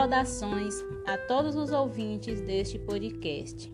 Saudações 0.00 0.82
a 1.06 1.18
todos 1.18 1.54
os 1.56 1.72
ouvintes 1.72 2.40
deste 2.40 2.78
podcast. 2.78 3.70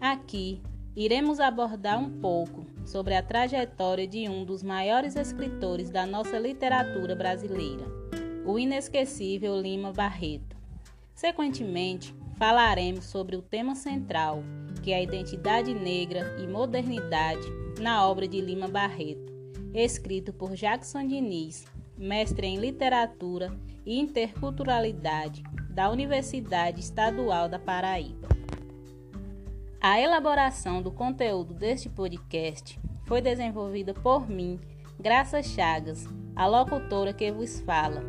Aqui 0.00 0.62
iremos 0.94 1.40
abordar 1.40 1.98
um 1.98 2.20
pouco 2.20 2.64
sobre 2.84 3.16
a 3.16 3.22
trajetória 3.22 4.06
de 4.06 4.28
um 4.28 4.44
dos 4.44 4.62
maiores 4.62 5.16
escritores 5.16 5.90
da 5.90 6.06
nossa 6.06 6.38
literatura 6.38 7.16
brasileira, 7.16 7.84
o 8.44 8.60
inesquecível 8.60 9.60
Lima 9.60 9.92
Barreto. 9.92 10.56
Sequentemente, 11.12 12.14
falaremos 12.36 13.06
sobre 13.06 13.34
o 13.34 13.42
tema 13.42 13.74
central, 13.74 14.44
que 14.84 14.92
é 14.92 14.98
a 14.98 15.02
identidade 15.02 15.74
negra 15.74 16.36
e 16.38 16.46
modernidade 16.46 17.48
na 17.80 18.06
obra 18.06 18.28
de 18.28 18.40
Lima 18.40 18.68
Barreto, 18.68 19.34
escrito 19.74 20.32
por 20.32 20.54
Jackson 20.54 21.08
Diniz, 21.08 21.66
mestre 21.96 22.46
em 22.46 22.56
literatura 22.56 23.52
e 23.84 23.98
interculturalidade 23.98 25.42
da 25.70 25.90
Universidade 25.90 26.80
Estadual 26.80 27.48
da 27.48 27.58
Paraíba. 27.58 28.28
A 29.80 30.00
elaboração 30.00 30.82
do 30.82 30.90
conteúdo 30.90 31.54
deste 31.54 31.88
podcast 31.88 32.78
foi 33.04 33.20
desenvolvida 33.20 33.94
por 33.94 34.28
mim, 34.28 34.58
Graça 34.98 35.42
Chagas, 35.42 36.08
a 36.34 36.46
locutora 36.46 37.12
que 37.12 37.30
vos 37.30 37.60
fala, 37.60 38.02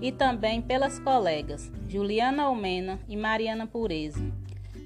e 0.00 0.12
também 0.12 0.60
pelas 0.60 0.98
colegas 0.98 1.72
Juliana 1.88 2.44
Almena 2.44 2.98
e 3.08 3.16
Mariana 3.16 3.66
Pureza. 3.66 4.22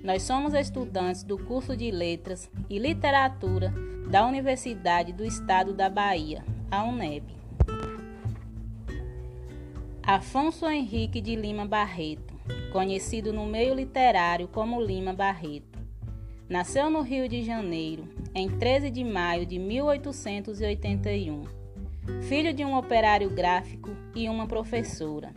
Nós 0.04 0.22
somos 0.22 0.54
estudantes 0.54 1.24
do 1.24 1.36
curso 1.36 1.76
de 1.76 1.90
Letras 1.90 2.50
e 2.70 2.78
Literatura 2.78 3.72
da 4.08 4.24
Universidade 4.24 5.12
do 5.12 5.24
Estado 5.24 5.72
da 5.72 5.90
Bahia, 5.90 6.44
a 6.70 6.84
UNEB. 6.84 7.35
Afonso 10.06 10.68
Henrique 10.68 11.20
de 11.20 11.34
Lima 11.34 11.66
Barreto, 11.66 12.32
conhecido 12.70 13.32
no 13.32 13.44
meio 13.44 13.74
literário 13.74 14.46
como 14.46 14.80
Lima 14.80 15.12
Barreto, 15.12 15.80
nasceu 16.48 16.88
no 16.88 17.00
Rio 17.00 17.28
de 17.28 17.42
Janeiro 17.42 18.08
em 18.32 18.48
13 18.48 18.88
de 18.88 19.02
maio 19.02 19.44
de 19.44 19.58
1881, 19.58 21.42
filho 22.22 22.54
de 22.54 22.64
um 22.64 22.76
operário 22.76 23.28
gráfico 23.30 23.90
e 24.14 24.28
uma 24.28 24.46
professora, 24.46 25.34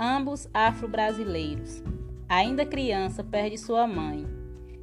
ambos 0.00 0.48
afro-brasileiros. 0.54 1.82
Ainda 2.26 2.64
criança, 2.64 3.22
perde 3.22 3.58
sua 3.58 3.86
mãe, 3.86 4.26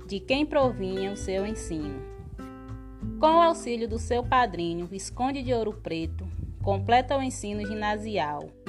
de 0.06 0.20
quem 0.20 0.46
provinha 0.46 1.12
o 1.12 1.18
seu 1.18 1.44
ensino. 1.44 2.04
Com 3.20 3.38
o 3.38 3.42
auxílio 3.42 3.90
do 3.90 3.98
seu 3.98 4.24
padrinho, 4.24 4.86
Visconde 4.86 5.42
de 5.42 5.52
Ouro 5.52 5.74
Preto, 5.74 6.28
completa 6.62 7.18
o 7.18 7.22
ensino 7.24 7.66
ginasial 7.66 8.61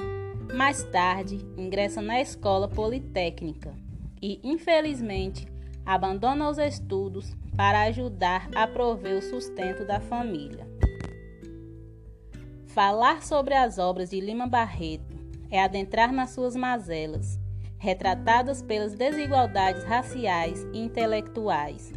mais 0.53 0.83
tarde, 0.83 1.39
ingressa 1.57 2.01
na 2.01 2.21
escola 2.21 2.67
politécnica 2.67 3.73
e, 4.21 4.39
infelizmente, 4.43 5.47
abandona 5.83 6.47
os 6.47 6.59
estudos 6.59 7.35
para 7.57 7.81
ajudar 7.83 8.49
a 8.55 8.67
prover 8.67 9.17
o 9.17 9.21
sustento 9.21 9.83
da 9.85 9.99
família. 9.99 10.67
Falar 12.67 13.23
sobre 13.23 13.55
as 13.55 13.77
obras 13.79 14.11
de 14.11 14.19
Lima 14.19 14.47
Barreto 14.47 15.17
é 15.49 15.61
adentrar 15.61 16.11
nas 16.11 16.29
suas 16.31 16.55
mazelas, 16.55 17.39
retratadas 17.77 18.61
pelas 18.61 18.93
desigualdades 18.93 19.83
raciais 19.83 20.65
e 20.71 20.79
intelectuais. 20.79 21.91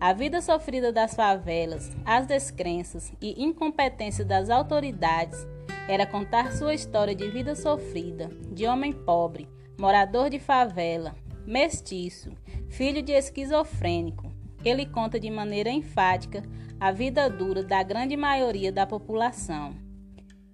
A 0.00 0.12
vida 0.12 0.40
sofrida 0.40 0.92
das 0.92 1.14
favelas, 1.14 1.90
as 2.04 2.26
descrenças 2.26 3.12
e 3.20 3.42
incompetência 3.42 4.24
das 4.24 4.48
autoridades 4.48 5.46
era 5.90 6.06
contar 6.06 6.52
sua 6.52 6.72
história 6.72 7.16
de 7.16 7.28
vida 7.28 7.56
sofrida, 7.56 8.30
de 8.52 8.64
homem 8.64 8.92
pobre, 8.92 9.48
morador 9.76 10.30
de 10.30 10.38
favela, 10.38 11.16
mestiço, 11.44 12.30
filho 12.68 13.02
de 13.02 13.10
esquizofrênico. 13.10 14.32
Ele 14.64 14.86
conta 14.86 15.18
de 15.18 15.28
maneira 15.28 15.68
enfática 15.68 16.44
a 16.78 16.92
vida 16.92 17.28
dura 17.28 17.64
da 17.64 17.82
grande 17.82 18.16
maioria 18.16 18.70
da 18.70 18.86
população. 18.86 19.74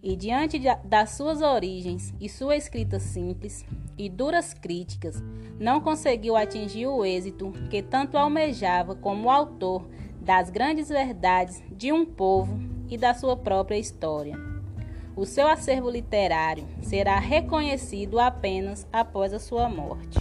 E 0.02 0.16
diante 0.16 0.58
de, 0.58 0.74
das 0.86 1.10
suas 1.10 1.42
origens 1.42 2.14
e 2.18 2.30
sua 2.30 2.56
escrita 2.56 2.98
simples 2.98 3.62
e 3.98 4.08
duras 4.08 4.54
críticas, 4.54 5.22
não 5.60 5.82
conseguiu 5.82 6.34
atingir 6.34 6.86
o 6.86 7.04
êxito 7.04 7.52
que 7.68 7.82
tanto 7.82 8.16
almejava 8.16 8.94
como 8.94 9.30
autor 9.30 9.86
das 10.18 10.48
grandes 10.48 10.88
verdades 10.88 11.62
de 11.70 11.92
um 11.92 12.06
povo 12.06 12.58
e 12.88 12.96
da 12.96 13.12
sua 13.12 13.36
própria 13.36 13.76
história 13.76 14.55
o 15.16 15.24
seu 15.24 15.48
acervo 15.48 15.88
literário 15.88 16.68
será 16.82 17.18
reconhecido 17.18 18.20
apenas 18.20 18.86
após 18.92 19.32
a 19.32 19.38
sua 19.38 19.66
morte. 19.66 20.18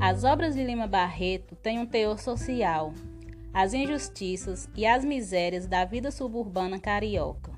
As 0.00 0.24
obras 0.24 0.56
de 0.56 0.64
Lima 0.64 0.88
Barreto 0.88 1.54
têm 1.54 1.78
um 1.78 1.86
teor 1.86 2.18
social, 2.18 2.92
as 3.54 3.72
injustiças 3.72 4.68
e 4.74 4.84
as 4.84 5.04
misérias 5.04 5.68
da 5.68 5.84
vida 5.84 6.10
suburbana 6.10 6.80
carioca. 6.80 7.52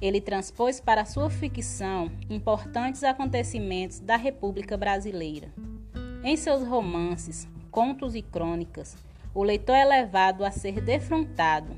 Ele 0.00 0.20
transpôs 0.20 0.80
para 0.80 1.04
sua 1.04 1.30
ficção 1.30 2.10
importantes 2.28 3.04
acontecimentos 3.04 4.00
da 4.00 4.16
República 4.16 4.76
Brasileira. 4.76 5.54
Em 6.24 6.36
seus 6.36 6.66
romances, 6.66 7.46
contos 7.70 8.16
e 8.16 8.22
crônicas, 8.22 8.96
o 9.32 9.44
leitor 9.44 9.76
é 9.76 9.84
levado 9.84 10.44
a 10.44 10.50
ser 10.50 10.80
defrontado 10.80 11.76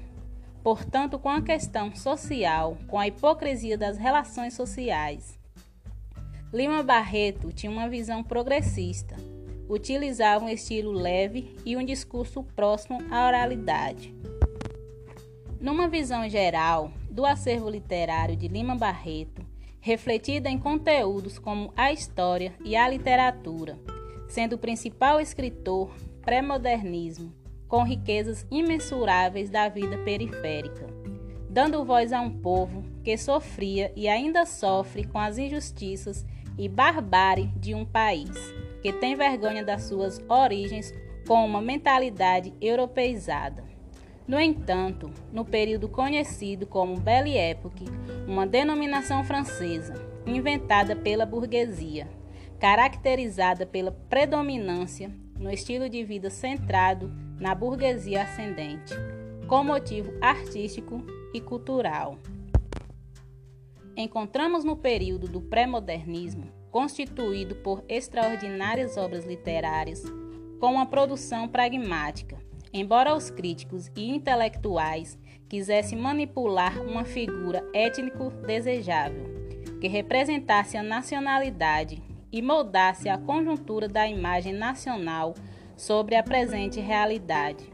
portanto, 0.66 1.16
com 1.16 1.28
a 1.28 1.40
questão 1.40 1.94
social, 1.94 2.76
com 2.88 2.98
a 2.98 3.06
hipocrisia 3.06 3.78
das 3.78 3.96
relações 3.96 4.54
sociais. 4.54 5.38
Lima 6.52 6.82
Barreto 6.82 7.52
tinha 7.52 7.70
uma 7.70 7.88
visão 7.88 8.24
progressista, 8.24 9.14
utilizava 9.68 10.44
um 10.44 10.48
estilo 10.48 10.90
leve 10.90 11.54
e 11.64 11.76
um 11.76 11.84
discurso 11.84 12.42
próximo 12.42 12.98
à 13.12 13.28
oralidade. 13.28 14.12
Numa 15.60 15.86
visão 15.86 16.28
geral 16.28 16.90
do 17.08 17.24
acervo 17.24 17.70
literário 17.70 18.34
de 18.34 18.48
Lima 18.48 18.74
Barreto, 18.74 19.46
refletida 19.80 20.50
em 20.50 20.58
conteúdos 20.58 21.38
como 21.38 21.72
a 21.76 21.92
história 21.92 22.52
e 22.64 22.74
a 22.74 22.88
literatura, 22.88 23.78
sendo 24.26 24.54
o 24.54 24.58
principal 24.58 25.20
escritor 25.20 25.94
pré-modernismo, 26.22 27.32
com 27.68 27.82
riquezas 27.82 28.46
imensuráveis 28.50 29.50
da 29.50 29.68
vida 29.68 29.98
periférica, 29.98 30.86
dando 31.48 31.84
voz 31.84 32.12
a 32.12 32.20
um 32.20 32.30
povo 32.30 32.84
que 33.02 33.16
sofria 33.16 33.92
e 33.96 34.08
ainda 34.08 34.46
sofre 34.46 35.04
com 35.04 35.18
as 35.18 35.38
injustiças 35.38 36.24
e 36.58 36.68
barbárie 36.68 37.52
de 37.56 37.74
um 37.74 37.84
país 37.84 38.36
que 38.82 38.92
tem 38.92 39.16
vergonha 39.16 39.64
das 39.64 39.82
suas 39.82 40.22
origens 40.28 40.94
com 41.26 41.44
uma 41.44 41.60
mentalidade 41.60 42.52
europeizada. 42.60 43.64
No 44.28 44.40
entanto, 44.40 45.10
no 45.32 45.44
período 45.44 45.88
conhecido 45.88 46.66
como 46.66 46.98
Belle 46.98 47.36
Époque, 47.36 47.84
uma 48.26 48.46
denominação 48.46 49.22
francesa 49.24 49.94
inventada 50.26 50.96
pela 50.96 51.24
burguesia, 51.24 52.08
caracterizada 52.58 53.64
pela 53.64 53.92
predominância 53.92 55.10
no 55.38 55.50
estilo 55.50 55.88
de 55.88 56.02
vida 56.02 56.30
centrado 56.30 57.12
na 57.38 57.54
burguesia 57.54 58.22
ascendente, 58.22 58.94
com 59.46 59.62
motivo 59.62 60.12
artístico 60.20 61.04
e 61.32 61.40
cultural. 61.40 62.18
Encontramos 63.96 64.64
no 64.64 64.76
período 64.76 65.28
do 65.28 65.40
pré-modernismo, 65.40 66.48
constituído 66.70 67.54
por 67.56 67.82
extraordinárias 67.88 68.96
obras 68.96 69.24
literárias, 69.24 70.02
com 70.60 70.72
uma 70.72 70.86
produção 70.86 71.48
pragmática, 71.48 72.38
embora 72.72 73.14
os 73.14 73.30
críticos 73.30 73.90
e 73.96 74.10
intelectuais 74.10 75.18
quisessem 75.48 75.98
manipular 75.98 76.80
uma 76.82 77.04
figura 77.04 77.64
étnico 77.72 78.30
desejável, 78.46 79.24
que 79.80 79.88
representasse 79.88 80.76
a 80.76 80.82
nacionalidade 80.82 82.02
e 82.32 82.42
moldasse 82.42 83.08
a 83.08 83.16
conjuntura 83.16 83.88
da 83.88 84.06
imagem 84.06 84.52
nacional 84.52 85.34
sobre 85.76 86.16
a 86.16 86.22
presente 86.22 86.80
realidade. 86.80 87.70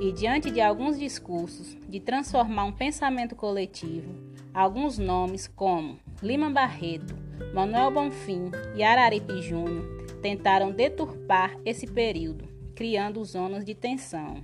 E 0.00 0.12
diante 0.12 0.50
de 0.50 0.60
alguns 0.60 0.98
discursos 0.98 1.76
de 1.88 2.00
transformar 2.00 2.64
um 2.64 2.72
pensamento 2.72 3.34
coletivo, 3.34 4.14
alguns 4.52 4.98
nomes 4.98 5.46
como 5.46 5.98
Lima 6.22 6.50
Barreto, 6.50 7.16
Manuel 7.54 7.90
Bonfim 7.90 8.50
e 8.74 8.82
Araripe 8.82 9.40
Júnior 9.40 9.84
tentaram 10.20 10.72
deturpar 10.72 11.56
esse 11.64 11.86
período, 11.86 12.48
criando 12.74 13.24
zonas 13.24 13.64
de 13.64 13.74
tensão. 13.74 14.42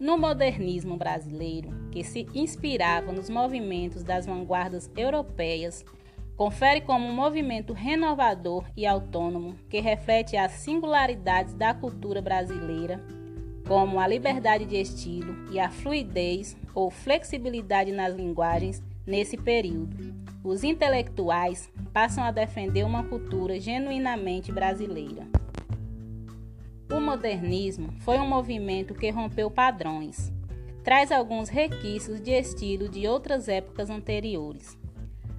No 0.00 0.16
modernismo 0.16 0.96
brasileiro, 0.96 1.70
que 1.90 2.04
se 2.04 2.26
inspirava 2.32 3.12
nos 3.12 3.28
movimentos 3.28 4.02
das 4.02 4.26
vanguardas 4.26 4.90
europeias, 4.96 5.84
confere 6.38 6.80
como 6.80 7.04
um 7.04 7.12
movimento 7.12 7.72
renovador 7.72 8.64
e 8.76 8.86
autônomo 8.86 9.56
que 9.68 9.80
reflete 9.80 10.36
as 10.36 10.52
singularidades 10.52 11.52
da 11.52 11.74
cultura 11.74 12.22
brasileira, 12.22 13.04
como 13.66 13.98
a 13.98 14.06
liberdade 14.06 14.64
de 14.64 14.76
estilo 14.76 15.50
e 15.50 15.58
a 15.58 15.68
fluidez 15.68 16.56
ou 16.72 16.92
flexibilidade 16.92 17.90
nas 17.90 18.14
linguagens 18.14 18.80
nesse 19.04 19.36
período. 19.36 20.14
os 20.44 20.62
intelectuais 20.62 21.68
passam 21.92 22.22
a 22.22 22.30
defender 22.30 22.84
uma 22.84 23.02
cultura 23.02 23.58
genuinamente 23.58 24.52
brasileira. 24.52 25.26
O 26.88 27.00
modernismo 27.00 27.92
foi 27.98 28.16
um 28.18 28.28
movimento 28.28 28.94
que 28.94 29.10
rompeu 29.10 29.50
padrões, 29.50 30.32
traz 30.84 31.10
alguns 31.10 31.48
requisitos 31.48 32.20
de 32.20 32.30
estilo 32.30 32.88
de 32.88 33.08
outras 33.08 33.48
épocas 33.48 33.90
anteriores. 33.90 34.78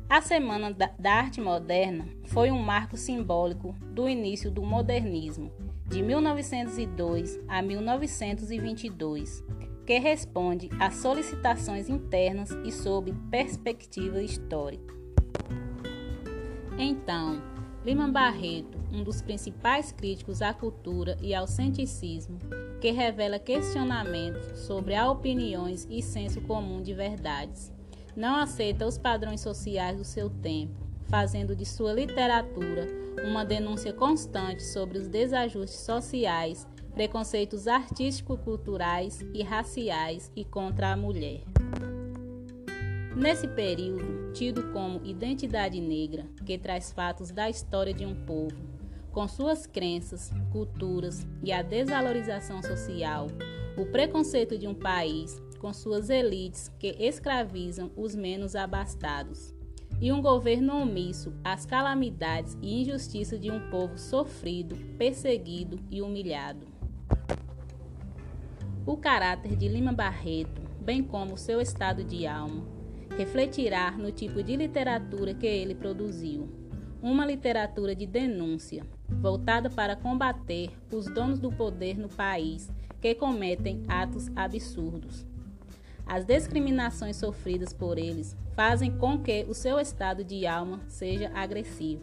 A 0.09 0.21
Semana 0.21 0.73
da 0.73 1.13
Arte 1.13 1.39
Moderna 1.39 2.07
foi 2.25 2.49
um 2.49 2.57
marco 2.57 2.97
simbólico 2.97 3.75
do 3.93 4.09
início 4.09 4.49
do 4.49 4.63
modernismo, 4.63 5.51
de 5.85 6.01
1902 6.01 7.39
a 7.47 7.61
1922, 7.61 9.43
que 9.85 9.99
responde 9.99 10.67
às 10.79 10.95
solicitações 10.95 11.89
internas 11.89 12.49
e 12.65 12.71
sob 12.71 13.13
perspectiva 13.29 14.19
histórica. 14.23 14.95
Então, 16.75 17.39
Lima 17.85 18.07
Barreto, 18.07 18.79
um 18.91 19.03
dos 19.03 19.21
principais 19.21 19.91
críticos 19.91 20.41
à 20.41 20.51
cultura 20.55 21.17
e 21.21 21.35
ao 21.35 21.45
cienticismo, 21.45 22.39
que 22.81 22.89
revela 22.89 23.37
questionamentos 23.37 24.57
sobre 24.61 24.99
opiniões 24.99 25.85
e 25.87 26.01
senso 26.01 26.41
comum 26.41 26.81
de 26.81 26.95
verdades, 26.95 27.71
não 28.19 28.35
aceita 28.35 28.85
os 28.85 28.97
padrões 28.97 29.39
sociais 29.39 29.97
do 29.97 30.03
seu 30.03 30.29
tempo, 30.29 30.75
fazendo 31.07 31.55
de 31.55 31.65
sua 31.65 31.93
literatura 31.93 32.85
uma 33.23 33.45
denúncia 33.45 33.93
constante 33.93 34.61
sobre 34.61 34.97
os 34.97 35.07
desajustes 35.07 35.79
sociais 35.79 36.67
preconceitos 36.93 37.65
artístico-culturais 37.65 39.25
e 39.33 39.41
raciais 39.41 40.29
e 40.35 40.43
contra 40.43 40.91
a 40.91 40.97
mulher. 40.97 41.43
Nesse 43.15 43.47
período, 43.47 44.33
tido 44.33 44.69
como 44.73 44.99
identidade 45.05 45.79
negra, 45.79 46.25
que 46.45 46.57
traz 46.57 46.91
fatos 46.91 47.31
da 47.31 47.49
história 47.49 47.93
de 47.93 48.05
um 48.05 48.15
povo, 48.25 48.57
com 49.13 49.29
suas 49.29 49.65
crenças, 49.65 50.29
culturas 50.51 51.25
e 51.41 51.53
a 51.53 51.61
desvalorização 51.61 52.61
social, 52.61 53.27
o 53.77 53.85
preconceito 53.85 54.57
de 54.57 54.67
um 54.67 54.75
país, 54.75 55.41
com 55.59 55.71
suas 55.73 56.09
elites 56.09 56.71
que 56.79 56.95
escravizam 56.99 57.91
os 57.95 58.15
menos 58.15 58.55
abastados, 58.55 59.53
e 60.01 60.11
um 60.11 60.21
governo 60.21 60.81
omisso 60.81 61.33
às 61.43 61.65
calamidades 61.65 62.57
e 62.61 62.81
injustiças 62.81 63.39
de 63.39 63.51
um 63.51 63.69
povo 63.69 63.97
sofrido, 63.97 64.75
perseguido 64.97 65.77
e 65.91 66.01
humilhado. 66.01 66.65
O 68.85 68.97
caráter 68.97 69.55
de 69.55 69.67
Lima 69.67 69.91
Barreto, 69.91 70.61
bem 70.81 71.03
como 71.03 71.37
seu 71.37 71.59
estado 71.59 72.03
de 72.03 72.25
alma, 72.25 72.65
refletirá 73.17 73.91
no 73.91 74.11
tipo 74.11 74.41
de 74.41 74.55
literatura 74.55 75.33
que 75.33 75.45
ele 75.45 75.75
produziu. 75.75 76.49
Uma 77.01 77.25
literatura 77.25 77.93
de 77.93 78.05
denúncia, 78.05 78.83
voltada 79.07 79.69
para 79.69 79.95
combater 79.95 80.71
os 80.91 81.05
donos 81.05 81.39
do 81.39 81.51
poder 81.51 81.97
no 81.97 82.09
país 82.09 82.69
que 82.99 83.15
cometem 83.15 83.83
atos 83.87 84.29
absurdos. 84.35 85.28
As 86.09 86.25
discriminações 86.25 87.17
sofridas 87.17 87.71
por 87.71 87.99
eles 87.99 88.35
fazem 88.55 88.97
com 88.97 89.19
que 89.19 89.45
o 89.47 89.53
seu 89.53 89.79
estado 89.79 90.23
de 90.23 90.47
alma 90.47 90.81
seja 90.87 91.31
agressivo. 91.35 92.01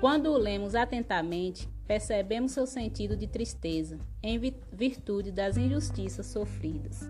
Quando 0.00 0.32
o 0.32 0.36
lemos 0.36 0.74
atentamente, 0.74 1.68
percebemos 1.86 2.50
seu 2.50 2.66
sentido 2.66 3.16
de 3.16 3.28
tristeza, 3.28 3.98
em 4.20 4.36
virtude 4.72 5.30
das 5.30 5.56
injustiças 5.56 6.26
sofridas. 6.26 7.08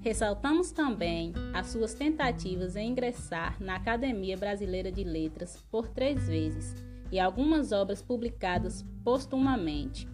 Ressaltamos 0.00 0.72
também 0.72 1.32
as 1.52 1.68
suas 1.68 1.94
tentativas 1.94 2.74
em 2.74 2.90
ingressar 2.90 3.56
na 3.62 3.76
Academia 3.76 4.36
Brasileira 4.36 4.90
de 4.90 5.04
Letras 5.04 5.64
por 5.70 5.86
três 5.86 6.26
vezes 6.26 6.74
e 7.12 7.20
algumas 7.20 7.70
obras 7.70 8.02
publicadas 8.02 8.84
postumamente, 9.04 10.08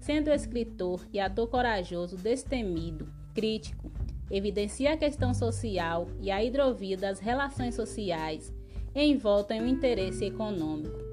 sendo 0.00 0.30
escritor 0.30 1.06
e 1.12 1.20
ator 1.20 1.46
corajoso, 1.48 2.16
destemido, 2.16 3.06
crítico, 3.36 3.92
evidencia 4.30 4.94
a 4.94 4.96
questão 4.96 5.32
social 5.32 6.08
e 6.20 6.30
a 6.30 6.42
hidrovia 6.42 6.96
das 6.96 7.20
relações 7.20 7.74
sociais 7.74 8.52
envolta 8.94 9.54
em 9.54 9.60
um 9.60 9.66
interesse 9.66 10.24
econômico 10.24 11.06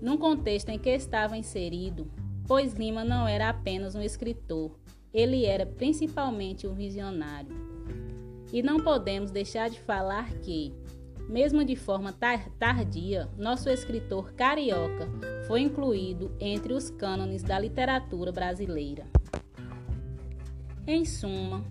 num 0.00 0.16
contexto 0.16 0.68
em 0.68 0.78
que 0.78 0.90
estava 0.90 1.36
inserido, 1.36 2.10
pois 2.46 2.74
Lima 2.74 3.04
não 3.04 3.26
era 3.26 3.48
apenas 3.48 3.94
um 3.94 4.02
escritor, 4.02 4.78
ele 5.12 5.44
era 5.44 5.64
principalmente 5.66 6.66
um 6.66 6.74
visionário. 6.74 7.56
E 8.52 8.62
não 8.62 8.78
podemos 8.78 9.30
deixar 9.30 9.68
de 9.68 9.80
falar 9.80 10.32
que, 10.34 10.72
mesmo 11.28 11.64
de 11.64 11.74
forma 11.74 12.14
tardia, 12.58 13.28
nosso 13.36 13.68
escritor 13.68 14.32
carioca 14.34 15.08
foi 15.46 15.60
incluído 15.62 16.30
entre 16.38 16.72
os 16.72 16.90
cânones 16.90 17.42
da 17.42 17.58
literatura 17.58 18.30
brasileira. 18.30 19.15
Em 20.88 21.04
suma, 21.04 21.64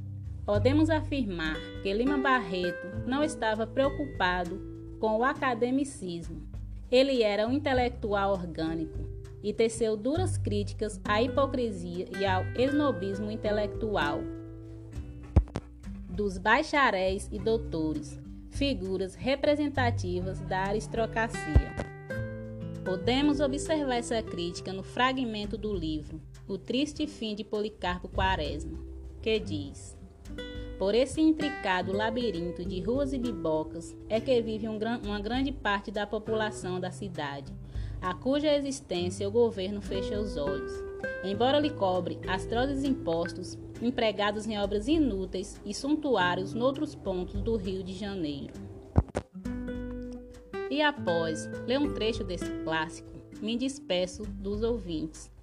podemos 0.45 0.89
afirmar 0.89 1.56
que 1.81 1.94
Lima 1.94 2.17
Barreto 2.17 3.07
não 3.07 3.23
estava 3.23 3.65
preocupado 3.65 4.59
com 5.00 5.19
o 5.19 5.23
academicismo, 5.23 6.45
ele 6.91 7.23
era 7.23 7.47
um 7.47 7.53
intelectual 7.53 8.33
orgânico 8.33 9.00
e 9.41 9.53
teceu 9.53 9.95
duras 9.95 10.38
críticas 10.38 11.00
à 11.06 11.21
hipocrisia 11.21 12.07
e 12.19 12.25
ao 12.25 12.44
esnobismo 12.57 13.31
intelectual 13.31 14.19
dos 16.09 16.38
bacharéis 16.38 17.29
e 17.31 17.39
doutores, 17.39 18.19
figuras 18.50 19.15
representativas 19.15 20.41
da 20.41 20.63
aristocracia. 20.63 21.73
Podemos 22.83 23.39
observar 23.39 23.95
essa 23.95 24.21
crítica 24.21 24.73
no 24.73 24.83
fragmento 24.83 25.57
do 25.57 25.73
livro 25.73 26.21
O 26.47 26.57
Triste 26.57 27.07
Fim 27.07 27.35
de 27.35 27.44
Policarpo 27.44 28.07
Quaresma, 28.07 28.94
que 29.25 29.39
diz: 29.39 29.98
por 30.77 30.94
esse 30.94 31.19
intricado 31.19 31.92
labirinto 31.92 32.63
de 32.63 32.80
ruas 32.80 33.12
e 33.12 33.18
bibocas 33.18 33.98
é 34.07 34.22
que 34.22 34.39
vive 34.39 34.69
um 34.69 34.77
gran 34.77 35.00
uma 35.04 35.19
grande 35.19 35.51
parte 35.51 35.89
da 35.89 36.06
população 36.06 36.80
da 36.80 36.92
cidade, 36.92 37.51
a 38.00 38.13
cuja 38.13 38.56
existência 38.56 39.27
o 39.27 39.31
governo 39.31 39.81
fecha 39.81 40.19
os 40.19 40.38
olhos. 40.38 40.72
Embora 41.24 41.60
lhe 41.60 41.72
cobre 41.72 42.20
astrozes 42.27 42.84
impostos 42.84 43.58
empregados 43.82 44.46
em 44.46 44.60
obras 44.60 44.88
inúteis 44.88 45.60
e 45.65 45.74
suntuários 45.74 46.53
noutros 46.53 46.94
pontos 46.94 47.41
do 47.41 47.58
Rio 47.58 47.84
de 47.84 47.94
Janeiro. 47.94 48.53
E 50.70 50.84
após 50.84 51.48
ler 51.65 51.79
um 51.79 51.96
trecho 51.96 52.24
desse 52.24 52.51
clássico, 52.63 53.10
me 53.41 53.58
despeço 53.58 54.22
dos 54.24 54.62
ouvintes 54.62 55.34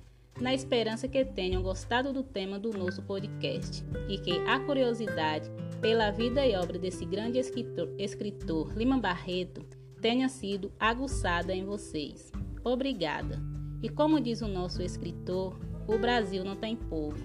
na 0.41 0.55
esperança 0.55 1.07
que 1.07 1.25
tenham 1.25 1.63
gostado 1.63 2.13
do 2.13 2.23
tema 2.23 2.59
do 2.59 2.77
nosso 2.77 3.03
podcast 3.03 3.85
e 4.09 4.19
que 4.19 4.39
a 4.47 4.59
curiosidade 4.61 5.51
pela 5.81 6.11
vida 6.11 6.47
e 6.47 6.55
obra 6.55 6.79
desse 6.79 7.05
grande 7.05 7.39
escritor, 7.39 7.89
escritor 7.99 8.73
Lima 8.77 8.99
Barreto 8.99 9.65
tenha 10.01 10.29
sido 10.29 10.73
aguçada 10.79 11.55
em 11.55 11.65
vocês. 11.65 12.31
Obrigada. 12.65 13.41
E 13.83 13.89
como 13.89 14.21
diz 14.21 14.43
o 14.43 14.49
nosso 14.49 14.83
escritor, 14.83 15.59
o 15.89 15.99
Brasil 15.99 16.45
não 16.45 16.57
tem 16.57 16.77
povo, 16.77 17.19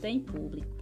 tem 0.00 0.18
público. 0.18 0.79